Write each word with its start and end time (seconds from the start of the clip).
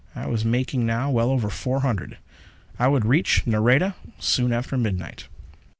I 0.15 0.25
was 0.25 0.43
making 0.43 0.83
now 0.83 1.11
well 1.11 1.29
over 1.29 1.47
four 1.51 1.81
hundred; 1.81 2.17
I 2.79 2.87
would 2.87 3.05
reach 3.05 3.45
Nareda 3.45 3.93
soon 4.19 4.51
after 4.51 4.75
midnight. 4.75 5.27